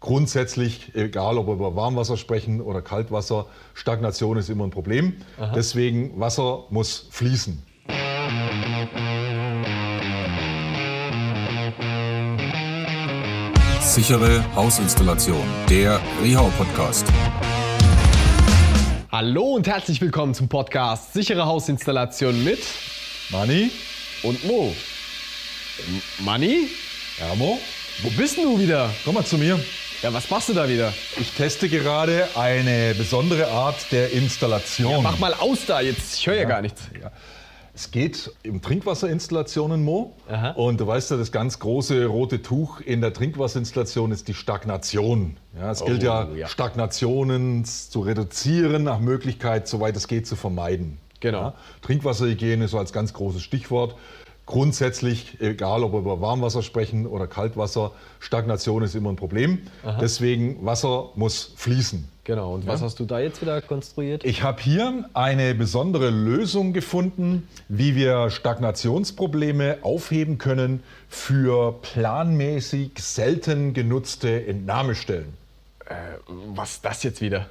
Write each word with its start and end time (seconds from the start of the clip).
Grundsätzlich, 0.00 0.94
egal 0.94 1.36
ob 1.36 1.46
wir 1.48 1.52
über 1.52 1.76
Warmwasser 1.76 2.16
sprechen 2.16 2.62
oder 2.62 2.80
Kaltwasser, 2.80 3.44
Stagnation 3.74 4.38
ist 4.38 4.48
immer 4.48 4.64
ein 4.64 4.70
Problem. 4.70 5.12
Aha. 5.38 5.52
Deswegen, 5.54 6.18
Wasser 6.18 6.64
muss 6.70 7.08
fließen. 7.10 7.62
Sichere 13.82 14.42
Hausinstallation, 14.54 15.42
der 15.68 16.00
Rehau 16.22 16.50
Podcast. 16.56 17.06
Hallo 19.12 19.56
und 19.56 19.66
herzlich 19.68 20.00
willkommen 20.00 20.32
zum 20.32 20.48
Podcast 20.48 21.12
Sichere 21.12 21.44
Hausinstallation 21.44 22.42
mit 22.42 22.60
Mani 23.28 23.70
und 24.22 24.42
Mo. 24.46 24.74
Mani? 26.20 26.68
Ja, 27.18 27.34
Mo? 27.34 27.58
Wo 28.02 28.08
bist 28.10 28.38
du 28.38 28.58
wieder? 28.58 28.88
Komm 29.04 29.16
mal 29.16 29.26
zu 29.26 29.36
mir. 29.36 29.60
Ja, 30.02 30.14
was 30.14 30.30
machst 30.30 30.48
du 30.48 30.54
da 30.54 30.66
wieder? 30.66 30.94
Ich 31.18 31.32
teste 31.32 31.68
gerade 31.68 32.26
eine 32.34 32.94
besondere 32.96 33.48
Art 33.48 33.92
der 33.92 34.12
Installation. 34.12 34.92
Ja, 34.92 35.00
mach 35.02 35.18
mal 35.18 35.34
aus 35.34 35.66
da 35.66 35.82
jetzt, 35.82 36.14
ich 36.18 36.26
höre 36.26 36.36
ja, 36.36 36.42
ja, 36.42 36.48
gar 36.48 36.62
nichts. 36.62 36.80
Ja. 36.98 37.12
Es 37.74 37.90
geht 37.90 38.32
um 38.46 38.62
Trinkwasserinstallationen, 38.62 39.84
Mo. 39.84 40.16
Aha. 40.26 40.52
Und 40.52 40.80
du 40.80 40.86
weißt 40.86 41.10
ja, 41.10 41.18
das 41.18 41.32
ganz 41.32 41.58
große 41.58 42.06
rote 42.06 42.40
Tuch 42.40 42.80
in 42.80 43.02
der 43.02 43.12
Trinkwasserinstallation 43.12 44.10
ist 44.10 44.26
die 44.28 44.34
Stagnation. 44.34 45.36
Ja, 45.54 45.70
es 45.70 45.82
oh, 45.82 45.84
gilt 45.84 46.02
ja, 46.02 46.28
ja, 46.34 46.48
Stagnationen 46.48 47.66
zu 47.66 48.00
reduzieren, 48.00 48.82
nach 48.84 49.00
Möglichkeit, 49.00 49.68
soweit 49.68 49.96
es 49.96 50.08
geht, 50.08 50.26
zu 50.26 50.34
vermeiden. 50.34 50.98
Genau. 51.20 51.40
Ja, 51.40 51.54
Trinkwasserhygiene 51.82 52.68
so 52.68 52.78
als 52.78 52.94
ganz 52.94 53.12
großes 53.12 53.42
Stichwort 53.42 53.96
grundsätzlich, 54.50 55.40
egal 55.40 55.84
ob 55.84 55.92
wir 55.92 56.00
über 56.00 56.20
Warmwasser 56.20 56.62
sprechen 56.62 57.06
oder 57.06 57.26
Kaltwasser, 57.28 57.92
Stagnation 58.18 58.82
ist 58.82 58.96
immer 58.96 59.10
ein 59.10 59.16
Problem. 59.16 59.60
Aha. 59.84 59.98
Deswegen 60.00 60.64
Wasser 60.66 61.10
muss 61.14 61.52
fließen. 61.56 62.06
Genau, 62.24 62.54
und 62.54 62.66
was 62.66 62.82
hast 62.82 62.98
du 63.00 63.06
da 63.06 63.18
jetzt 63.18 63.40
wieder 63.40 63.60
konstruiert? 63.62 64.24
Ich 64.24 64.42
habe 64.42 64.60
hier 64.60 65.08
eine 65.14 65.54
besondere 65.54 66.10
Lösung 66.10 66.72
gefunden, 66.72 67.48
wie 67.68 67.94
wir 67.94 68.28
Stagnationsprobleme 68.30 69.78
aufheben 69.82 70.38
können 70.38 70.82
für 71.08 71.72
planmäßig 71.80 72.92
selten 72.98 73.72
genutzte 73.72 74.46
Entnahmestellen. 74.46 75.32
Äh, 75.86 75.94
was 76.26 76.72
ist 76.72 76.84
das 76.84 77.02
jetzt 77.04 77.20
wieder? 77.20 77.46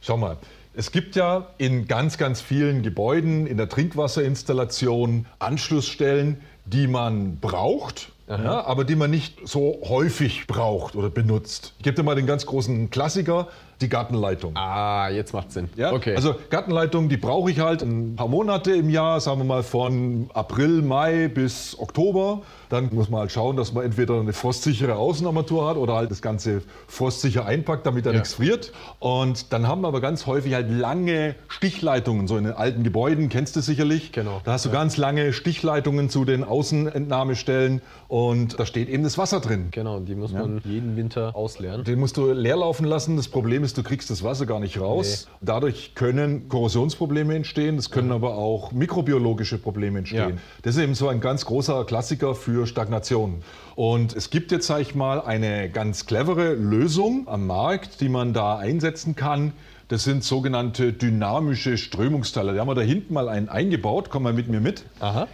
Schau 0.00 0.16
mal, 0.16 0.36
es 0.74 0.92
gibt 0.92 1.16
ja 1.16 1.48
in 1.58 1.88
ganz, 1.88 2.16
ganz 2.18 2.40
vielen 2.40 2.82
Gebäuden, 2.82 3.46
in 3.46 3.56
der 3.56 3.68
Trinkwasserinstallation 3.68 5.26
Anschlussstellen, 5.38 6.40
die 6.64 6.86
man 6.86 7.38
braucht, 7.40 8.12
ja, 8.28 8.64
aber 8.64 8.84
die 8.84 8.94
man 8.94 9.10
nicht 9.10 9.38
so 9.44 9.80
häufig 9.88 10.46
braucht 10.46 10.94
oder 10.94 11.10
benutzt. 11.10 11.74
Ich 11.78 11.84
gebe 11.84 11.96
dir 11.96 12.04
mal 12.04 12.14
den 12.14 12.26
ganz 12.26 12.46
großen 12.46 12.90
Klassiker, 12.90 13.48
die 13.80 13.88
Gartenleitung. 13.88 14.52
Ah, 14.56 15.08
jetzt 15.08 15.32
macht 15.32 15.52
Sinn. 15.52 15.68
Ja? 15.76 15.92
Okay. 15.92 16.14
Also 16.14 16.34
Gartenleitung, 16.50 17.08
die 17.08 17.16
brauche 17.16 17.50
ich 17.50 17.60
halt 17.60 17.82
ein 17.82 18.16
paar 18.16 18.28
Monate 18.28 18.72
im 18.72 18.90
Jahr, 18.90 19.20
sagen 19.20 19.40
wir 19.40 19.44
mal 19.44 19.62
von 19.62 20.28
April, 20.34 20.82
Mai 20.82 21.28
bis 21.28 21.78
Oktober. 21.78 22.42
Dann 22.68 22.88
muss 22.92 23.10
man 23.10 23.20
halt 23.20 23.32
schauen, 23.32 23.56
dass 23.56 23.72
man 23.72 23.84
entweder 23.84 24.20
eine 24.20 24.32
frostsichere 24.32 24.94
Außenarmatur 24.94 25.68
hat 25.68 25.76
oder 25.76 25.94
halt 25.94 26.10
das 26.10 26.22
Ganze 26.22 26.62
frostsicher 26.86 27.44
einpackt, 27.44 27.84
damit 27.84 28.06
da 28.06 28.10
ja. 28.10 28.18
nichts 28.18 28.34
friert. 28.34 28.72
Und 29.00 29.52
dann 29.52 29.66
haben 29.66 29.80
wir 29.80 29.88
aber 29.88 30.00
ganz 30.00 30.26
häufig 30.26 30.54
halt 30.54 30.70
lange 30.70 31.34
Stichleitungen, 31.48 32.28
so 32.28 32.36
in 32.36 32.44
den 32.44 32.52
alten 32.52 32.84
Gebäuden, 32.84 33.28
kennst 33.28 33.56
du 33.56 33.60
sicherlich. 33.60 34.12
Genau. 34.12 34.40
Da 34.44 34.52
hast 34.52 34.66
du 34.66 34.68
ja. 34.68 34.74
ganz 34.74 34.96
lange 34.98 35.32
Stichleitungen 35.32 36.10
zu 36.10 36.24
den 36.24 36.44
Außenentnahmestellen 36.44 37.82
und 38.06 38.60
da 38.60 38.66
steht 38.66 38.88
eben 38.88 39.02
das 39.02 39.18
Wasser 39.18 39.40
drin. 39.40 39.68
Genau, 39.72 39.98
die 39.98 40.14
muss 40.14 40.32
man 40.32 40.60
jeden 40.64 40.96
Winter 40.96 41.34
ausleeren. 41.34 41.82
Den 41.82 41.98
musst 41.98 42.16
du 42.16 42.32
leer 42.32 42.56
laufen 42.56 42.84
lassen. 42.84 43.16
Das 43.16 43.28
Problem 43.28 43.64
ist, 43.64 43.69
du 43.76 43.82
kriegst 43.82 44.10
das 44.10 44.22
Wasser 44.22 44.46
gar 44.46 44.60
nicht 44.60 44.80
raus. 44.80 45.26
Nee. 45.28 45.46
Dadurch 45.46 45.94
können 45.94 46.48
Korrosionsprobleme 46.48 47.34
entstehen, 47.34 47.78
es 47.78 47.90
können 47.90 48.12
aber 48.12 48.36
auch 48.36 48.72
mikrobiologische 48.72 49.58
Probleme 49.58 50.00
entstehen. 50.00 50.40
Das 50.62 50.76
ist 50.76 50.82
eben 50.82 50.94
so 50.94 51.08
ein 51.08 51.20
ganz 51.20 51.46
großer 51.46 51.84
Klassiker 51.84 52.34
für 52.34 52.50
für 52.50 52.66
Stagnation. 52.66 53.42
Und 53.76 54.14
es 54.16 54.30
gibt 54.30 54.52
jetzt, 54.52 54.66
sage 54.66 54.82
ich 54.82 54.94
mal, 54.94 55.20
eine 55.20 55.70
ganz 55.70 56.06
clevere 56.06 56.54
Lösung 56.54 57.28
am 57.28 57.46
Markt, 57.46 58.00
die 58.00 58.08
man 58.08 58.32
da 58.32 58.58
einsetzen 58.58 59.14
kann. 59.14 59.52
Das 59.88 60.04
sind 60.04 60.22
sogenannte 60.22 60.92
dynamische 60.92 61.78
Strömungsteile. 61.78 62.54
Da 62.54 62.60
haben 62.60 62.68
wir 62.68 62.74
da 62.74 62.80
hinten 62.80 63.14
mal 63.14 63.28
einen 63.28 63.48
eingebaut. 63.48 64.08
Komm 64.10 64.24
mal 64.24 64.32
mit 64.32 64.48
mir 64.48 64.60
mit. 64.60 64.84
Aha. 65.00 65.26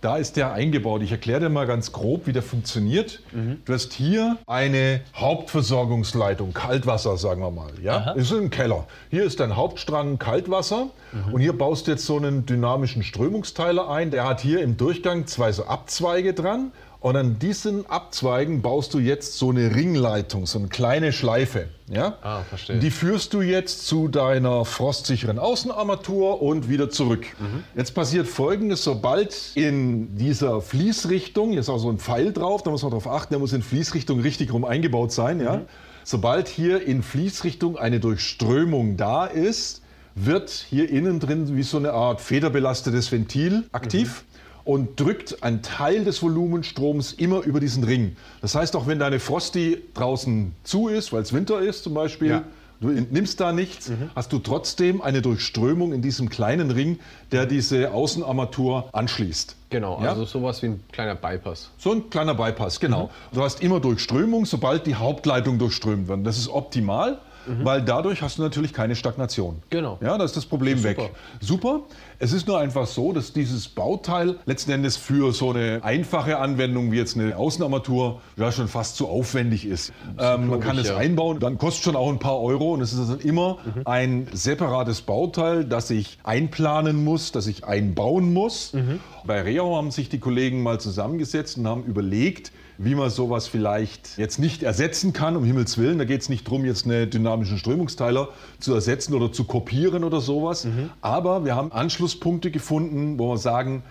Da 0.00 0.18
ist 0.18 0.36
der 0.36 0.52
eingebaut. 0.52 1.02
Ich 1.02 1.10
erkläre 1.10 1.40
dir 1.40 1.48
mal 1.48 1.66
ganz 1.66 1.90
grob, 1.90 2.26
wie 2.26 2.32
der 2.32 2.42
funktioniert. 2.42 3.20
Mhm. 3.32 3.62
Du 3.64 3.72
hast 3.72 3.92
hier 3.94 4.36
eine 4.46 5.00
Hauptversorgungsleitung, 5.14 6.52
Kaltwasser, 6.52 7.16
sagen 7.16 7.40
wir 7.40 7.50
mal. 7.50 7.72
Ja? 7.82 7.96
Aha. 7.96 8.12
Ist 8.12 8.32
ein 8.32 8.50
Keller. 8.50 8.86
Hier 9.10 9.24
ist 9.24 9.40
dein 9.40 9.56
Hauptstrang 9.56 10.18
Kaltwasser 10.18 10.88
mhm. 11.12 11.34
und 11.34 11.40
hier 11.40 11.56
baust 11.56 11.86
du 11.86 11.92
jetzt 11.92 12.04
so 12.04 12.16
einen 12.18 12.44
dynamischen 12.44 13.02
Strömungsteiler 13.02 13.88
ein. 13.90 14.10
Der 14.10 14.28
hat 14.28 14.40
hier 14.40 14.60
im 14.60 14.76
Durchgang 14.76 15.26
zwei 15.26 15.50
so 15.52 15.64
Abzweige 15.64 16.34
dran. 16.34 16.72
Und 17.06 17.14
an 17.14 17.38
diesen 17.38 17.86
Abzweigen 17.86 18.62
baust 18.62 18.92
du 18.92 18.98
jetzt 18.98 19.38
so 19.38 19.50
eine 19.50 19.76
Ringleitung, 19.76 20.44
so 20.44 20.58
eine 20.58 20.66
kleine 20.66 21.12
Schleife. 21.12 21.68
Ja? 21.88 22.18
Ah, 22.20 22.42
verstehe. 22.42 22.80
Die 22.80 22.90
führst 22.90 23.32
du 23.32 23.42
jetzt 23.42 23.86
zu 23.86 24.08
deiner 24.08 24.64
frostsicheren 24.64 25.38
Außenarmatur 25.38 26.42
und 26.42 26.68
wieder 26.68 26.90
zurück. 26.90 27.24
Mhm. 27.38 27.62
Jetzt 27.76 27.94
passiert 27.94 28.26
folgendes: 28.26 28.82
Sobald 28.82 29.52
in 29.54 30.16
dieser 30.16 30.60
Fließrichtung, 30.60 31.50
hier 31.50 31.60
ist 31.60 31.68
auch 31.68 31.78
so 31.78 31.90
ein 31.90 31.98
Pfeil 31.98 32.32
drauf, 32.32 32.64
da 32.64 32.72
muss 32.72 32.82
man 32.82 32.90
darauf 32.90 33.06
achten, 33.06 33.34
der 33.34 33.38
muss 33.38 33.52
in 33.52 33.62
Fließrichtung 33.62 34.18
richtig 34.18 34.52
rum 34.52 34.64
eingebaut 34.64 35.12
sein. 35.12 35.38
Ja? 35.38 35.58
Mhm. 35.58 35.66
Sobald 36.02 36.48
hier 36.48 36.84
in 36.84 37.04
Fließrichtung 37.04 37.78
eine 37.78 38.00
Durchströmung 38.00 38.96
da 38.96 39.26
ist, 39.26 39.80
wird 40.16 40.50
hier 40.50 40.90
innen 40.90 41.20
drin 41.20 41.56
wie 41.56 41.62
so 41.62 41.76
eine 41.76 41.92
Art 41.92 42.20
federbelastetes 42.20 43.12
Ventil 43.12 43.62
aktiv. 43.70 44.24
Mhm 44.32 44.36
und 44.66 44.98
drückt 44.98 45.42
einen 45.44 45.62
Teil 45.62 46.04
des 46.04 46.22
Volumenstroms 46.22 47.12
immer 47.12 47.42
über 47.44 47.60
diesen 47.60 47.84
Ring. 47.84 48.16
Das 48.42 48.54
heißt, 48.56 48.74
auch 48.74 48.86
wenn 48.88 48.98
deine 48.98 49.20
Frosty 49.20 49.82
draußen 49.94 50.54
zu 50.64 50.88
ist, 50.88 51.12
weil 51.12 51.22
es 51.22 51.32
Winter 51.32 51.60
ist 51.60 51.84
zum 51.84 51.94
Beispiel, 51.94 52.28
ja. 52.28 52.42
du 52.80 52.90
entnimmst 52.90 53.38
da 53.38 53.52
nichts, 53.52 53.88
mhm. 53.88 54.10
hast 54.16 54.32
du 54.32 54.40
trotzdem 54.40 55.00
eine 55.00 55.22
Durchströmung 55.22 55.92
in 55.92 56.02
diesem 56.02 56.28
kleinen 56.28 56.72
Ring, 56.72 56.98
der 57.30 57.46
diese 57.46 57.92
Außenarmatur 57.92 58.88
anschließt. 58.92 59.54
Genau, 59.70 60.02
ja? 60.02 60.10
also 60.10 60.24
sowas 60.24 60.60
wie 60.62 60.66
ein 60.66 60.80
kleiner 60.90 61.14
Bypass. 61.14 61.70
So 61.78 61.92
ein 61.92 62.10
kleiner 62.10 62.34
Bypass, 62.34 62.80
genau. 62.80 63.04
Mhm. 63.04 63.36
Du 63.36 63.42
hast 63.44 63.62
immer 63.62 63.78
Durchströmung, 63.78 64.46
sobald 64.46 64.84
die 64.84 64.96
Hauptleitung 64.96 65.60
durchströmt 65.60 66.08
wird. 66.08 66.26
Das 66.26 66.38
ist 66.38 66.48
optimal 66.48 67.20
mhm. 67.46 67.64
weil 67.64 67.82
dadurch 67.82 68.22
hast 68.22 68.38
du 68.38 68.42
natürlich 68.42 68.72
keine 68.72 68.96
Stagnation. 68.96 69.62
Genau. 69.70 69.98
Ja, 70.00 70.18
da 70.18 70.24
ist 70.24 70.36
das 70.36 70.46
Problem 70.46 70.76
das 70.76 70.84
weg. 70.84 71.10
Super. 71.40 71.80
Es 72.18 72.32
ist 72.32 72.46
nur 72.46 72.58
einfach 72.58 72.86
so, 72.86 73.12
dass 73.12 73.32
dieses 73.32 73.68
Bauteil 73.68 74.36
letzten 74.46 74.70
Endes 74.70 74.96
für 74.96 75.32
so 75.32 75.50
eine 75.50 75.80
einfache 75.82 76.38
Anwendung 76.38 76.90
wie 76.92 76.96
jetzt 76.96 77.16
eine 77.16 77.36
Außenarmatur 77.36 78.20
ja 78.36 78.52
schon 78.52 78.68
fast 78.68 78.96
zu 78.96 79.06
aufwendig 79.08 79.66
ist. 79.66 79.92
Ähm, 80.18 80.48
man 80.48 80.60
kann 80.60 80.78
es 80.78 80.88
ja. 80.88 80.96
einbauen, 80.96 81.40
dann 81.40 81.58
kostet 81.58 81.84
schon 81.84 81.96
auch 81.96 82.08
ein 82.08 82.18
paar 82.18 82.40
Euro 82.40 82.72
und 82.72 82.80
es 82.80 82.92
ist 82.92 83.10
dann 83.10 83.20
immer 83.20 83.58
mhm. 83.64 83.82
ein 83.84 84.28
separates 84.32 85.02
Bauteil, 85.02 85.64
das 85.64 85.90
ich 85.90 86.18
einplanen 86.24 87.04
muss, 87.04 87.32
das 87.32 87.46
ich 87.46 87.64
einbauen 87.64 88.32
muss. 88.32 88.72
Mhm. 88.72 89.00
Bei 89.26 89.42
Reau 89.42 89.76
haben 89.76 89.90
sich 89.90 90.08
die 90.08 90.18
Kollegen 90.18 90.62
mal 90.62 90.80
zusammengesetzt 90.80 91.58
und 91.58 91.66
haben 91.66 91.84
überlegt, 91.84 92.52
wie 92.78 92.94
man 92.94 93.10
sowas 93.10 93.46
vielleicht 93.46 94.18
jetzt 94.18 94.38
nicht 94.38 94.62
ersetzen 94.62 95.12
kann, 95.12 95.36
um 95.36 95.44
Himmels 95.44 95.78
Willen. 95.78 95.98
Da 95.98 96.04
geht 96.04 96.22
es 96.22 96.28
nicht 96.28 96.46
darum, 96.46 96.64
jetzt 96.64 96.84
einen 96.84 97.08
dynamischen 97.10 97.58
Strömungsteiler 97.58 98.28
zu 98.60 98.74
ersetzen 98.74 99.14
oder 99.14 99.32
zu 99.32 99.44
kopieren 99.44 100.04
oder 100.04 100.20
sowas. 100.20 100.64
Mhm. 100.64 100.90
Aber 101.00 101.44
wir 101.44 101.54
haben 101.54 101.72
Anschlusspunkte 101.72 102.50
gefunden, 102.50 103.18
wo 103.18 103.30
wir 103.30 103.38
sagen, 103.38 103.82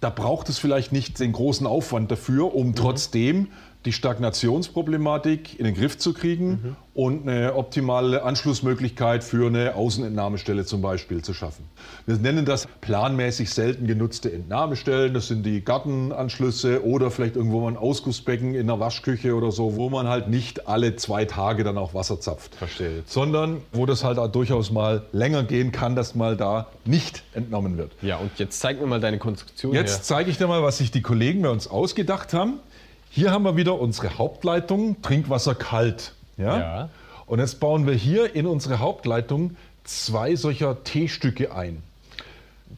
da 0.00 0.10
braucht 0.10 0.48
es 0.50 0.58
vielleicht 0.58 0.92
nicht 0.92 1.18
den 1.20 1.32
großen 1.32 1.66
Aufwand 1.66 2.10
dafür, 2.10 2.54
um 2.54 2.68
mhm. 2.68 2.74
trotzdem 2.74 3.48
die 3.84 3.92
Stagnationsproblematik 3.92 5.58
in 5.58 5.66
den 5.66 5.74
Griff 5.74 5.98
zu 5.98 6.14
kriegen 6.14 6.48
mhm. 6.48 6.76
und 6.94 7.28
eine 7.28 7.54
optimale 7.54 8.22
Anschlussmöglichkeit 8.22 9.22
für 9.22 9.48
eine 9.48 9.74
Außenentnahmestelle 9.74 10.64
zum 10.64 10.80
Beispiel 10.80 11.22
zu 11.22 11.34
schaffen. 11.34 11.66
Wir 12.06 12.16
nennen 12.16 12.46
das 12.46 12.66
planmäßig 12.80 13.50
selten 13.50 13.86
genutzte 13.86 14.32
Entnahmestellen. 14.32 15.12
Das 15.12 15.28
sind 15.28 15.44
die 15.44 15.62
Gartenanschlüsse 15.62 16.84
oder 16.84 17.10
vielleicht 17.10 17.36
irgendwo 17.36 17.60
mal 17.60 17.68
ein 17.68 17.76
Ausgussbecken 17.76 18.54
in 18.54 18.68
der 18.68 18.80
Waschküche 18.80 19.34
oder 19.34 19.52
so, 19.52 19.76
wo 19.76 19.90
man 19.90 20.08
halt 20.08 20.28
nicht 20.28 20.66
alle 20.66 20.96
zwei 20.96 21.26
Tage 21.26 21.62
dann 21.62 21.76
auch 21.76 21.92
Wasser 21.92 22.20
zapft. 22.20 22.54
Verstehe. 22.54 23.02
Sondern 23.04 23.60
wo 23.72 23.84
das 23.84 24.02
halt 24.02 24.18
auch 24.18 24.28
durchaus 24.28 24.70
mal 24.70 25.02
länger 25.12 25.42
gehen 25.42 25.72
kann, 25.72 25.94
dass 25.94 26.14
mal 26.14 26.36
da 26.36 26.68
nicht 26.86 27.22
entnommen 27.34 27.76
wird. 27.76 27.92
Ja, 28.00 28.16
und 28.16 28.30
jetzt 28.38 28.60
zeig 28.60 28.80
mir 28.80 28.86
mal 28.86 29.00
deine 29.00 29.18
Konstruktion. 29.18 29.74
Jetzt 29.74 30.04
zeige 30.04 30.30
ich 30.30 30.38
dir 30.38 30.46
mal, 30.46 30.62
was 30.62 30.78
sich 30.78 30.90
die 30.90 31.02
Kollegen 31.02 31.42
bei 31.42 31.50
uns 31.50 31.68
ausgedacht 31.68 32.32
haben. 32.32 32.60
Hier 33.14 33.30
haben 33.30 33.44
wir 33.44 33.56
wieder 33.56 33.78
unsere 33.78 34.18
Hauptleitung, 34.18 35.00
Trinkwasser 35.00 35.54
kalt. 35.54 36.14
Ja? 36.36 36.58
ja. 36.58 36.88
Und 37.26 37.38
jetzt 37.38 37.60
bauen 37.60 37.86
wir 37.86 37.94
hier 37.94 38.34
in 38.34 38.44
unsere 38.44 38.80
Hauptleitung 38.80 39.54
zwei 39.84 40.34
solcher 40.34 40.82
T-Stücke 40.82 41.54
ein. 41.54 41.80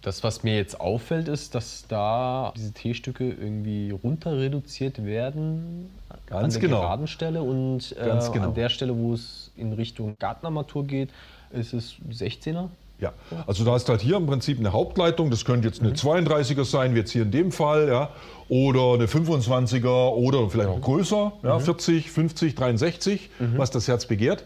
Das, 0.02 0.22
was 0.22 0.42
mir 0.42 0.54
jetzt 0.54 0.78
auffällt, 0.78 1.28
ist, 1.28 1.54
dass 1.54 1.86
da 1.88 2.52
diese 2.54 2.72
T-Stücke 2.72 3.24
irgendwie 3.30 3.92
runter 3.92 4.36
reduziert 4.36 5.06
werden 5.06 5.88
Ganz 6.26 6.44
an 6.44 6.50
der 6.50 6.60
genau. 6.60 6.80
geraden 6.82 7.06
Stelle 7.06 7.42
und 7.42 7.96
äh, 7.98 8.04
genau. 8.04 8.44
an 8.44 8.54
der 8.54 8.68
Stelle, 8.68 8.94
wo 8.94 9.14
es 9.14 9.52
in 9.56 9.72
Richtung 9.72 10.18
Gartenarmatur 10.18 10.84
geht, 10.84 11.08
ist 11.50 11.72
es 11.72 11.94
16er. 12.10 12.68
Ja, 12.98 13.12
also 13.46 13.62
da 13.64 13.76
ist 13.76 13.88
halt 13.90 14.00
hier 14.00 14.16
im 14.16 14.26
Prinzip 14.26 14.58
eine 14.58 14.72
Hauptleitung, 14.72 15.31
das 15.31 15.44
könnte 15.44 15.69
jetzt 15.69 15.82
eine 15.82 15.93
32er 15.93 16.64
sein, 16.64 16.94
wie 16.94 16.98
jetzt 17.00 17.10
hier 17.10 17.22
in 17.22 17.31
dem 17.31 17.52
Fall, 17.52 17.88
ja, 17.88 18.08
oder 18.48 18.94
eine 18.94 19.06
25er 19.06 20.12
oder 20.14 20.48
vielleicht 20.48 20.70
auch 20.70 20.81
größer, 20.81 21.32
ja, 21.43 21.58
40, 21.58 22.10
50, 22.10 22.54
63, 22.54 23.31
was 23.56 23.70
das 23.70 23.87
Herz 23.87 24.06
begehrt. 24.06 24.44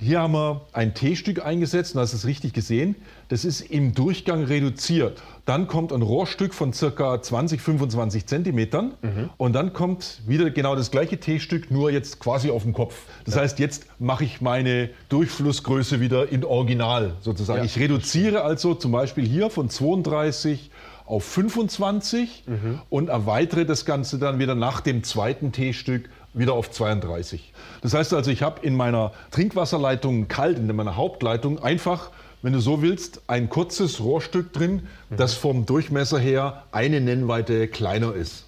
Hier 0.00 0.20
haben 0.20 0.32
wir 0.32 0.62
ein 0.72 0.94
T-Stück 0.94 1.44
eingesetzt, 1.44 1.94
und 1.94 2.00
das 2.00 2.14
ist 2.14 2.24
richtig 2.24 2.54
gesehen. 2.54 2.96
Das 3.28 3.44
ist 3.44 3.60
im 3.60 3.94
Durchgang 3.94 4.44
reduziert. 4.44 5.22
Dann 5.44 5.66
kommt 5.66 5.92
ein 5.92 6.00
Rohrstück 6.00 6.54
von 6.54 6.72
circa 6.72 7.20
20, 7.20 7.60
25 7.60 8.26
Zentimetern 8.26 8.94
und 9.36 9.52
dann 9.52 9.72
kommt 9.72 10.22
wieder 10.26 10.50
genau 10.50 10.74
das 10.74 10.90
gleiche 10.90 11.18
T-Stück, 11.18 11.70
nur 11.70 11.90
jetzt 11.90 12.18
quasi 12.18 12.50
auf 12.50 12.62
dem 12.62 12.72
Kopf. 12.72 12.94
Das 13.24 13.36
heißt, 13.36 13.58
jetzt 13.58 13.86
mache 13.98 14.24
ich 14.24 14.40
meine 14.40 14.90
Durchflussgröße 15.10 16.00
wieder 16.00 16.30
in 16.30 16.44
Original 16.44 17.14
sozusagen. 17.20 17.58
Ja. 17.58 17.64
Ich 17.64 17.78
reduziere 17.78 18.42
also 18.42 18.74
zum 18.74 18.92
Beispiel 18.92 19.26
hier 19.26 19.50
von 19.50 19.68
32 19.68 20.70
auf 21.04 21.24
25 21.24 22.44
und 22.88 23.08
erweitere 23.08 23.64
das 23.64 23.84
Ganze 23.84 24.18
dann 24.18 24.38
wieder 24.38 24.54
nach 24.54 24.80
dem 24.80 25.02
zweiten 25.02 25.50
T-Stück 25.50 26.08
wieder 26.32 26.52
auf 26.54 26.70
32. 26.70 27.52
Das 27.82 27.94
heißt 27.94 28.14
also, 28.14 28.30
ich 28.30 28.42
habe 28.42 28.64
in 28.64 28.76
meiner 28.76 29.12
Trinkwasserleitung 29.30 30.28
kalt, 30.28 30.58
in 30.58 30.74
meiner 30.74 30.96
Hauptleitung 30.96 31.58
einfach, 31.58 32.10
wenn 32.42 32.52
du 32.52 32.60
so 32.60 32.82
willst, 32.82 33.22
ein 33.26 33.48
kurzes 33.48 34.00
Rohrstück 34.00 34.52
drin, 34.52 34.88
das 35.10 35.34
vom 35.34 35.66
Durchmesser 35.66 36.18
her 36.18 36.64
eine 36.72 37.00
Nennweite 37.00 37.68
kleiner 37.68 38.14
ist. 38.14 38.44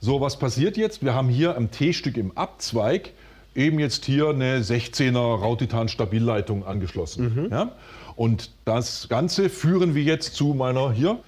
So, 0.00 0.20
was 0.20 0.38
passiert 0.38 0.76
jetzt? 0.76 1.02
Wir 1.02 1.14
haben 1.14 1.28
hier 1.28 1.56
am 1.56 1.70
T-Stück 1.70 2.16
im 2.16 2.36
Abzweig 2.36 3.10
eben 3.54 3.78
jetzt 3.78 4.04
hier 4.04 4.28
eine 4.28 4.60
16er 4.60 5.38
Rautitan-Stabilleitung 5.38 6.66
angeschlossen. 6.66 7.48
Ja? 7.50 7.72
Und 8.16 8.50
das 8.64 9.08
Ganze 9.08 9.48
führen 9.48 9.94
wir 9.94 10.02
jetzt 10.02 10.34
zu 10.34 10.54
meiner 10.54 10.92
hier 10.92 11.18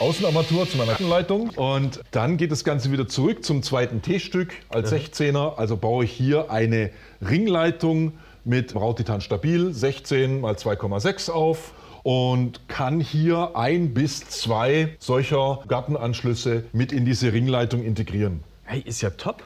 Außenarmatur, 0.00 0.66
zu 0.68 0.78
meiner 0.78 0.98
Leitung. 0.98 1.50
Und 1.50 2.00
dann 2.10 2.38
geht 2.38 2.50
das 2.50 2.64
Ganze 2.64 2.90
wieder 2.90 3.06
zurück 3.06 3.44
zum 3.44 3.62
zweiten 3.62 4.00
T-Stück 4.00 4.54
als 4.70 4.90
16er. 4.90 5.56
Also 5.56 5.76
baue 5.76 6.04
ich 6.04 6.12
hier 6.12 6.50
eine 6.50 6.90
Ringleitung 7.20 8.14
mit 8.44 8.74
Rautitan 8.74 9.20
Stabil 9.20 9.74
16 9.74 10.40
mal 10.40 10.54
2,6 10.54 11.30
auf 11.30 11.72
und 12.02 12.66
kann 12.66 12.98
hier 12.98 13.50
ein 13.54 13.92
bis 13.92 14.26
zwei 14.26 14.96
solcher 14.98 15.62
Gartenanschlüsse 15.68 16.64
mit 16.72 16.92
in 16.92 17.04
diese 17.04 17.34
Ringleitung 17.34 17.84
integrieren. 17.84 18.42
Hey, 18.64 18.80
ist 18.80 19.02
ja 19.02 19.10
top. 19.10 19.42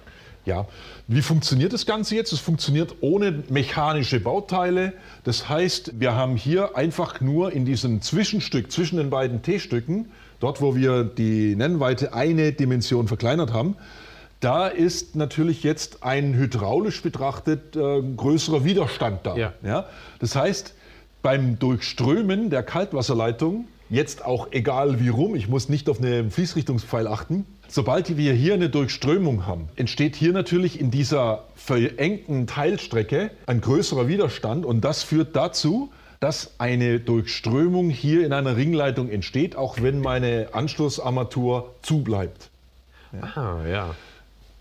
Ja, 0.46 0.66
wie 1.08 1.22
funktioniert 1.22 1.72
das 1.72 1.86
Ganze 1.86 2.16
jetzt? 2.16 2.32
Es 2.32 2.40
funktioniert 2.40 2.96
ohne 3.00 3.44
mechanische 3.48 4.20
Bauteile. 4.20 4.92
Das 5.24 5.48
heißt, 5.48 5.98
wir 5.98 6.14
haben 6.14 6.36
hier 6.36 6.76
einfach 6.76 7.20
nur 7.20 7.52
in 7.52 7.64
diesem 7.64 8.02
Zwischenstück 8.02 8.70
zwischen 8.70 8.98
den 8.98 9.08
beiden 9.08 9.40
T-Stücken, 9.40 10.10
dort 10.40 10.60
wo 10.60 10.76
wir 10.76 11.04
die 11.04 11.56
Nennweite 11.56 12.12
eine 12.12 12.52
Dimension 12.52 13.08
verkleinert 13.08 13.52
haben, 13.52 13.76
da 14.40 14.66
ist 14.68 15.16
natürlich 15.16 15.62
jetzt 15.62 16.02
ein 16.02 16.34
hydraulisch 16.34 17.00
betrachtet 17.00 17.76
äh, 17.76 18.02
größerer 18.02 18.62
Widerstand 18.62 19.20
da. 19.24 19.54
Ja. 19.62 19.86
Das 20.18 20.36
heißt, 20.36 20.74
beim 21.22 21.58
Durchströmen 21.58 22.50
der 22.50 22.62
Kaltwasserleitung, 22.62 23.66
jetzt 23.88 24.22
auch 24.22 24.48
egal 24.50 25.00
wie 25.00 25.08
rum, 25.08 25.34
ich 25.34 25.48
muss 25.48 25.70
nicht 25.70 25.88
auf 25.88 25.98
einen 25.98 26.30
Fließrichtungspfeil 26.30 27.06
achten, 27.06 27.46
sobald 27.74 28.16
wir 28.16 28.32
hier 28.34 28.54
eine 28.54 28.70
Durchströmung 28.70 29.46
haben, 29.46 29.68
entsteht 29.74 30.14
hier 30.14 30.32
natürlich 30.32 30.78
in 30.78 30.92
dieser 30.92 31.42
verengten 31.56 32.46
Teilstrecke 32.46 33.32
ein 33.46 33.60
größerer 33.60 34.06
Widerstand 34.06 34.64
und 34.64 34.82
das 34.82 35.02
führt 35.02 35.34
dazu, 35.34 35.90
dass 36.20 36.54
eine 36.58 37.00
Durchströmung 37.00 37.90
hier 37.90 38.24
in 38.24 38.32
einer 38.32 38.56
Ringleitung 38.56 39.10
entsteht, 39.10 39.56
auch 39.56 39.82
wenn 39.82 40.00
meine 40.00 40.50
Anschlussarmatur 40.52 41.74
zubleibt. 41.82 42.48
Ah, 43.20 43.56
ja. 43.68 43.96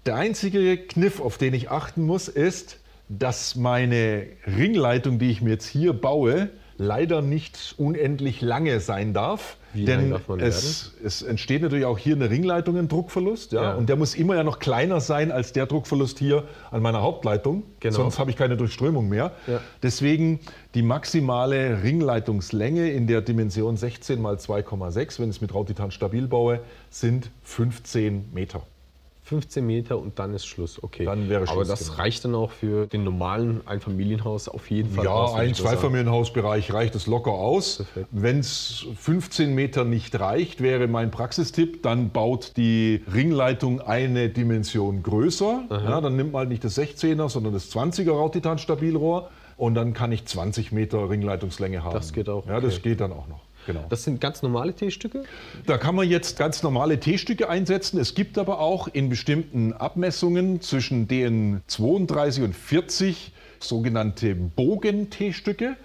Der 0.08 0.16
einzige 0.16 0.76
Kniff, 0.78 1.22
auf 1.22 1.38
den 1.38 1.54
ich 1.54 1.70
achten 1.70 2.08
muss, 2.08 2.28
ist, 2.28 2.80
dass 3.10 3.56
meine 3.56 4.26
Ringleitung, 4.48 5.20
die 5.20 5.30
ich 5.30 5.40
mir 5.40 5.52
jetzt 5.52 5.68
hier 5.68 5.94
baue, 5.94 6.50
leider 6.78 7.22
nicht 7.22 7.76
unendlich 7.78 8.42
lange 8.42 8.80
sein 8.80 9.14
darf. 9.14 9.58
Wie 9.74 9.86
denn 9.86 10.16
es, 10.40 10.94
es 11.04 11.24
entsteht 11.24 11.64
natürlich 11.64 11.86
auch 11.86 11.98
hier 11.98 12.16
eine 12.16 12.30
Ringleitung 12.30 12.78
ein 12.78 12.88
Druckverlust. 12.88 13.54
Ja, 13.54 13.64
Ja. 13.64 13.74
Und 13.74 13.90
der 13.90 13.96
muss 13.96 14.14
immer 14.14 14.36
ja 14.36 14.44
noch 14.44 14.60
kleiner 14.60 15.00
sein 15.00 15.32
als 15.32 15.52
der 15.52 15.66
Druckverlust 15.66 16.20
hier 16.20 16.44
an 16.70 16.82
meiner 16.84 17.02
Hauptleitung. 17.02 17.64
Genau. 17.80 17.96
Sonst 17.96 18.20
habe 18.20 18.30
ich 18.30 18.38
keine 18.38 18.56
Durchströmung 18.56 19.10
mehr. 19.10 19.32
Ja. 19.48 19.62
Deswegen 19.82 20.40
die 20.76 20.84
maximale 20.84 21.82
Ringleitungslänge 21.82 22.92
in 22.92 23.08
der 23.08 23.22
Dimension 23.22 23.76
16 23.76 24.22
mal 24.22 24.36
2,6, 24.36 25.20
wenn 25.20 25.30
ich 25.30 25.38
es 25.38 25.42
mit 25.42 25.54
Rautitan 25.54 25.90
stabil 25.90 26.28
baue, 26.28 26.60
sind 26.90 27.32
15 27.44 28.32
Meter. 28.32 28.64
15 29.34 29.66
Meter 29.66 29.98
und 29.98 30.20
dann 30.20 30.34
ist 30.36 30.46
Schluss. 30.46 30.82
Okay. 30.82 31.06
Dann 31.06 31.28
wäre 31.28 31.42
Aber 31.44 31.54
Schluss, 31.54 31.68
das 31.68 31.88
genau. 31.88 31.98
reicht 31.98 32.26
dann 32.26 32.36
auch 32.36 32.52
für 32.52 32.86
den 32.86 33.04
normalen 33.04 33.66
Einfamilienhaus 33.66 34.48
auf 34.48 34.70
jeden 34.70 34.92
Fall. 34.92 35.06
Ja, 35.06 35.12
aus, 35.12 35.34
ein. 35.34 35.56
Zweifamilienhausbereich 35.56 36.72
reicht 36.72 36.94
es 36.94 37.08
locker 37.08 37.32
aus. 37.32 37.84
Wenn 38.12 38.40
es 38.40 38.86
15 38.96 39.56
Meter 39.56 39.86
nicht 39.86 40.20
reicht, 40.20 40.62
wäre 40.62 40.88
mein 40.88 41.10
Praxistipp, 41.10 41.82
dann 41.82 42.12
baut 42.12 42.54
die 42.58 43.04
Ringleitung 43.12 43.82
eine 43.82 44.30
Dimension 44.30 45.02
größer. 45.02 45.64
Ja, 45.72 46.00
dann 46.00 46.16
nimmt 46.16 46.34
man 46.34 46.42
halt 46.42 46.50
nicht 46.50 46.64
das 46.64 46.78
16er, 46.78 47.28
sondern 47.30 47.54
das 47.54 47.72
20er 47.72 48.12
Rautitan-Stabilrohr 48.12 49.30
und 49.58 49.74
dann 49.74 49.94
kann 49.94 50.12
ich 50.12 50.26
20 50.26 50.72
Meter 50.72 51.10
Ringleitungslänge 51.10 51.84
haben. 51.84 51.94
Das 51.94 52.14
geht 52.14 52.30
auch, 52.30 52.46
Ja, 52.46 52.60
das 52.60 52.76
okay. 52.76 52.90
geht 52.90 53.02
dann 53.02 53.12
auch 53.12 53.28
noch. 53.28 53.42
Genau. 53.66 53.86
Das 53.90 54.04
sind 54.04 54.20
ganz 54.22 54.42
normale 54.42 54.74
T-Stücke? 54.74 55.24
Da 55.66 55.78
kann 55.78 55.96
man 55.96 56.10
jetzt 56.10 56.38
ganz 56.38 56.64
normale 56.64 57.00
T-Stücke 57.00 57.50
einsetzen. 57.50 58.00
Es 58.00 58.16
gibt 58.16 58.38
aber 58.38 58.60
auch 58.60 58.88
in 58.88 59.10
bestimmten 59.10 59.74
Abmessungen 59.74 60.62
zwischen 60.62 61.08
DN 61.08 61.62
32 61.68 62.44
und 62.44 62.56
40 62.56 63.32
sogenannte 63.60 64.36
Bogen-T-Stücke. 64.36 65.78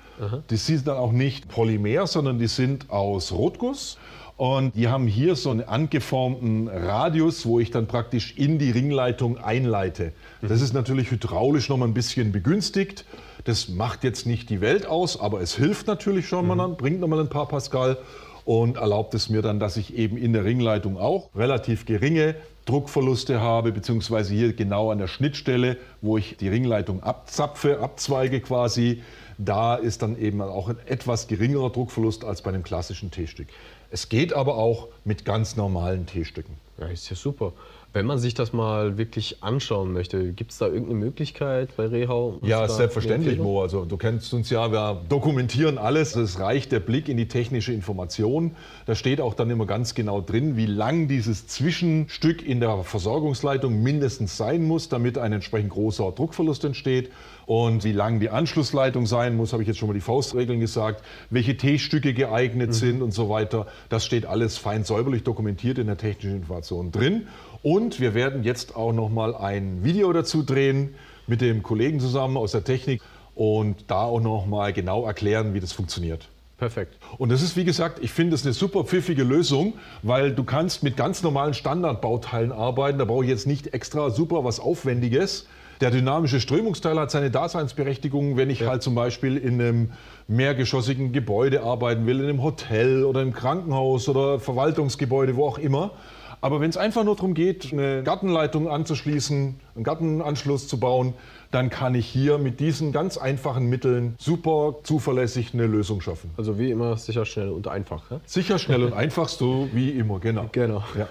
Die 0.51 0.57
sind 0.57 0.89
dann 0.89 0.97
auch 0.97 1.13
nicht 1.13 1.49
Polymer, 1.49 2.09
sondern 2.09 2.41
die 2.41 2.49
sind 2.49 2.91
aus 2.91 3.31
Rotguss. 3.31 3.99
Und 4.37 4.77
die 4.77 4.87
haben 4.89 5.07
hier 5.09 5.35
so 5.35 5.51
einen 5.51 5.63
angeformten 5.63 6.69
Radius, 6.69 7.45
wo 7.45 7.59
ich 7.59 7.71
dann 7.71 7.87
praktisch 7.87 8.35
in 8.37 8.59
die 8.59 8.71
Ringleitung 8.71 9.39
einleite. 9.39 10.13
Das 10.43 10.61
ist 10.61 10.75
natürlich 10.75 11.11
hydraulisch 11.11 11.69
noch 11.69 11.77
mal 11.77 11.87
ein 11.87 11.95
bisschen 11.95 12.31
begünstigt. 12.31 13.05
Das 13.45 13.69
macht 13.69 14.05
jetzt 14.05 14.27
nicht 14.27 14.51
die 14.51 14.61
Welt 14.61 14.87
aus, 14.87 15.19
aber 15.21 15.41
es 15.41 15.55
hilft 15.55 15.87
natürlich 15.87 16.29
schon 16.29 16.47
mal, 16.47 16.69
bringt 16.71 17.01
noch 17.01 17.09
mal 17.09 17.21
ein 17.21 17.31
paar 17.31 17.47
Pascal 17.47 17.99
und 18.45 18.79
erlaubt 18.79 19.15
es 19.15 19.29
mir 19.29 19.43
dann, 19.43 19.61
dass 19.61 19.77
ich 19.77 19.95
eben 19.95 20.17
in 20.17 20.33
der 20.33 20.45
Ringleitung 20.45 20.97
auch 20.97 21.29
relativ 21.35 21.87
geringe 21.87 22.35
Druckverluste 22.65 23.41
habe, 23.41 23.73
beziehungsweise 23.73 24.35
hier 24.35 24.53
genau 24.53 24.91
an 24.91 24.99
der 24.99 25.07
Schnittstelle, 25.07 25.77
wo 26.03 26.19
ich 26.19 26.37
die 26.37 26.49
Ringleitung 26.49 27.03
abzapfe, 27.03 27.81
abzweige 27.81 28.41
quasi, 28.41 29.03
da 29.39 29.77
ist 29.77 30.03
dann 30.03 30.19
eben 30.19 30.43
auch 30.43 30.69
ein 30.69 30.79
etwas 30.87 31.29
geringerer 31.29 31.71
Druckverlust 31.71 32.25
als 32.25 32.43
bei 32.43 32.51
einem 32.51 32.65
klassischen 32.65 33.11
T-Stück. 33.11 33.49
Es 33.91 34.09
geht 34.09 34.33
aber 34.33 34.57
auch 34.57 34.89
mit 35.05 35.25
ganz 35.25 35.57
normalen 35.57 36.07
T-Stücken. 36.07 36.55
Ja, 36.81 36.87
ist 36.87 37.11
ja 37.11 37.17
super. 37.17 37.53
Wenn 37.95 38.05
man 38.05 38.19
sich 38.19 38.35
das 38.35 38.53
mal 38.53 38.99
wirklich 38.99 39.43
anschauen 39.43 39.93
möchte, 39.93 40.33
gibt 40.33 40.53
es 40.53 40.59
da 40.59 40.67
irgendeine 40.67 40.99
Möglichkeit 40.99 41.75
bei 41.77 41.87
Rehau? 41.87 42.39
Ja, 42.43 42.69
selbstverständlich? 42.69 43.39
Mo. 43.39 43.63
Also 43.63 43.87
du 43.87 43.97
kennst 43.97 44.33
uns 44.35 44.51
ja, 44.51 44.71
wir 44.71 45.03
dokumentieren 45.09 45.79
alles. 45.79 46.15
Es 46.15 46.39
reicht 46.39 46.71
der 46.71 46.81
Blick 46.81 47.09
in 47.09 47.17
die 47.17 47.29
technische 47.29 47.73
Information. 47.73 48.55
Da 48.85 48.95
steht 48.95 49.23
auch 49.23 49.33
dann 49.33 49.49
immer 49.49 49.65
ganz 49.65 49.95
genau 49.95 50.21
drin, 50.21 50.57
wie 50.57 50.67
lang 50.67 51.09
dieses 51.09 51.47
Zwischenstück 51.47 52.47
in 52.47 52.61
der 52.61 52.85
Versorgungsleitung 52.85 53.83
mindestens 53.83 54.37
sein 54.37 54.65
muss, 54.65 54.91
damit 54.91 55.17
ein 55.17 55.33
entsprechend 55.33 55.71
großer 55.71 56.13
Druckverlust 56.13 56.65
entsteht. 56.65 57.11
Und 57.47 57.83
wie 57.83 57.93
lang 57.93 58.21
die 58.21 58.29
Anschlussleitung 58.29 59.07
sein 59.07 59.35
muss, 59.35 59.55
habe 59.55 59.63
ich 59.63 59.67
jetzt 59.67 59.79
schon 59.79 59.89
mal 59.89 59.95
die 59.95 60.03
Faustregeln 60.03 60.61
gesagt, 60.61 61.03
welche 61.31 61.57
T-Stücke 61.57 62.13
geeignet 62.13 62.75
sind 62.75 63.01
und 63.01 63.13
so 63.13 63.31
weiter. 63.31 63.67
Das 63.89 64.05
steht 64.05 64.27
alles 64.27 64.59
fein 64.59 64.85
säuberlich 64.85 65.23
dokumentiert 65.23 65.79
in 65.79 65.87
der 65.87 65.97
technischen 65.97 66.37
Information 66.37 66.68
drin. 66.93 67.27
Und 67.63 68.01
wir 68.01 68.15
werden 68.15 68.45
jetzt 68.45 68.77
auch 68.77 68.93
noch 68.93 69.09
mal 69.09 69.35
ein 69.35 69.85
Video 69.85 70.13
dazu 70.13 70.43
drehen 70.43 70.95
mit 71.27 71.41
dem 71.41 71.63
Kollegen 71.63 72.01
zusammen 72.01 72.37
aus 72.37 72.53
der 72.53 72.65
Technik 72.65 73.03
und 73.35 73.85
da 73.89 74.03
auch 74.03 74.21
noch 74.21 74.47
mal 74.47 74.73
genau 74.73 75.05
erklären, 75.05 75.55
wie 75.55 75.61
das 75.61 75.73
funktioniert. 75.73 76.29
Perfekt. 76.59 76.97
Und 77.19 77.31
das 77.31 77.41
ist, 77.41 77.57
wie 77.57 77.65
gesagt, 77.65 78.01
ich 78.03 78.11
finde 78.11 78.35
es 78.35 78.45
eine 78.45 78.53
super 78.53 78.83
pfiffige 78.83 79.23
Lösung, 79.23 79.75
weil 80.03 80.33
du 80.33 80.43
kannst 80.43 80.83
mit 80.83 80.97
ganz 80.97 81.23
normalen 81.23 81.55
Standardbauteilen 81.55 82.51
arbeiten. 82.51 82.99
Da 82.99 83.05
brauche 83.05 83.23
ich 83.23 83.31
jetzt 83.31 83.47
nicht 83.47 83.75
extra 83.75 84.11
super 84.11 84.43
was 84.45 84.59
Aufwendiges. 84.59 85.47
Der 85.81 85.93
dynamische 85.93 86.41
Strömungsteil 86.41 86.99
hat 86.99 87.13
seine 87.13 87.31
Daseinsberechtigung, 87.31 88.37
wenn 88.37 88.51
ich 88.51 88.61
ja. 88.61 88.69
halt 88.69 88.83
zum 88.83 88.97
Beispiel 88.97 89.37
in 89.37 89.61
einem 89.61 89.93
mehrgeschossigen 90.27 91.13
Gebäude 91.13 91.63
arbeiten 91.63 92.07
will, 92.07 92.19
in 92.19 92.25
einem 92.25 92.43
Hotel 92.43 93.05
oder 93.05 93.23
im 93.23 93.33
Krankenhaus 93.33 94.09
oder 94.09 94.41
Verwaltungsgebäude, 94.41 95.37
wo 95.37 95.47
auch 95.47 95.59
immer. 95.59 95.93
Aber 96.41 96.61
wenn 96.61 96.71
es 96.71 96.77
einfach 96.77 97.05
nur 97.05 97.17
darum 97.17 97.35
geht, 97.35 97.73
eine 97.73 98.03
Gartenleitung 98.03 98.69
anzuschließen, 98.69 99.59
einen 99.75 99.85
Gartenanschluss 99.85 100.69
zu 100.69 100.79
bauen, 100.79 101.15
dann 101.51 101.71
kann 101.71 101.95
ich 101.95 102.07
hier 102.07 102.39
mit 102.39 102.61
diesen 102.61 102.93
ganz 102.93 103.17
einfachen 103.17 103.69
Mitteln 103.69 104.15
super 104.19 104.77
zuverlässig 104.83 105.55
eine 105.55 105.67
Lösung 105.67 106.01
schaffen. 106.01 106.31
Also 106.37 106.59
wie 106.59 106.71
immer 106.71 106.97
sicher, 106.97 107.25
schnell 107.25 107.49
und 107.51 107.69
einfach. 107.69 108.11
Ja? 108.11 108.21
Sicher, 108.27 108.59
schnell 108.59 108.85
und 108.85 108.93
einfach, 108.93 109.29
so 109.29 109.69
wie 109.73 109.91
immer, 109.91 110.21
genau. 110.21 110.49
Genau. 110.53 110.85
Ja. 110.97 111.09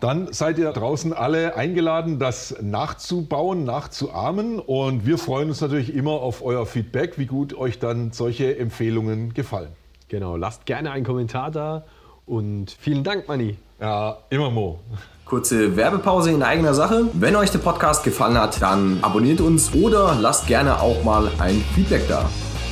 Dann 0.00 0.32
seid 0.32 0.58
ihr 0.58 0.70
draußen 0.70 1.12
alle 1.12 1.56
eingeladen, 1.56 2.20
das 2.20 2.56
nachzubauen, 2.62 3.64
nachzuahmen. 3.64 4.60
Und 4.60 5.06
wir 5.06 5.18
freuen 5.18 5.48
uns 5.48 5.60
natürlich 5.60 5.92
immer 5.92 6.12
auf 6.12 6.42
euer 6.42 6.66
Feedback, 6.66 7.18
wie 7.18 7.26
gut 7.26 7.52
euch 7.52 7.80
dann 7.80 8.12
solche 8.12 8.56
Empfehlungen 8.56 9.34
gefallen. 9.34 9.70
Genau, 10.08 10.36
lasst 10.36 10.66
gerne 10.66 10.92
einen 10.92 11.04
Kommentar 11.04 11.50
da 11.50 11.84
und 12.26 12.70
vielen 12.70 13.02
Dank, 13.04 13.26
Manni. 13.26 13.56
Ja, 13.80 14.18
immer 14.30 14.50
Mo. 14.50 14.80
Kurze 15.24 15.76
Werbepause 15.76 16.32
in 16.32 16.42
eigener 16.42 16.74
Sache. 16.74 17.08
Wenn 17.12 17.36
euch 17.36 17.50
der 17.50 17.60
Podcast 17.60 18.02
gefallen 18.02 18.36
hat, 18.36 18.60
dann 18.60 18.98
abonniert 19.02 19.40
uns 19.40 19.72
oder 19.72 20.16
lasst 20.20 20.48
gerne 20.48 20.80
auch 20.80 21.04
mal 21.04 21.30
ein 21.38 21.62
Feedback 21.74 22.08
da. 22.08 22.28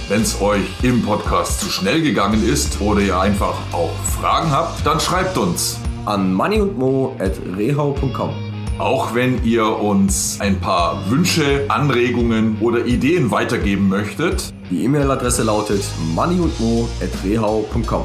Wenn 0.08 0.22
es 0.22 0.40
euch 0.40 0.64
im 0.82 1.04
Podcast 1.04 1.60
zu 1.60 1.68
schnell 1.68 2.02
gegangen 2.02 2.42
ist 2.48 2.80
oder 2.80 3.00
ihr 3.00 3.20
einfach 3.20 3.54
auch 3.72 3.92
Fragen 4.20 4.50
habt, 4.50 4.84
dann 4.86 4.98
schreibt 4.98 5.38
uns 5.38 5.78
an 6.06 6.32
moneyundmo.rehau.com. 6.34 8.30
Auch 8.78 9.14
wenn 9.14 9.44
ihr 9.44 9.64
uns 9.66 10.40
ein 10.40 10.58
paar 10.60 11.08
Wünsche, 11.10 11.64
Anregungen 11.68 12.56
oder 12.60 12.84
Ideen 12.84 13.30
weitergeben 13.30 13.88
möchtet. 13.88 14.52
Die 14.70 14.84
E-Mail-Adresse 14.84 15.44
lautet 15.44 15.84
moneyundmo.rehau.com. 16.14 18.04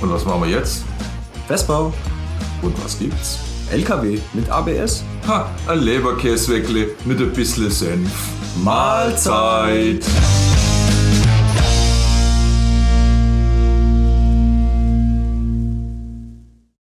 Und 0.00 0.12
was 0.12 0.24
machen 0.24 0.42
wir 0.42 0.50
jetzt? 0.50 0.89
Vespa. 1.50 1.92
Und 2.62 2.84
was 2.84 2.96
gibt's? 2.96 3.40
LKW 3.72 4.20
mit 4.34 4.48
ABS. 4.48 5.02
Ha, 5.26 5.50
ein 5.66 5.80
Leberkäsweckle 5.80 6.90
mit 7.04 7.20
ein 7.20 7.32
bisschen 7.32 7.72
Senf. 7.72 8.08
Mahlzeit. 8.62 10.04